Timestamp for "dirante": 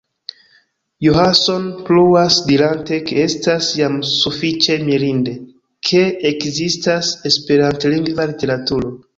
2.53-2.99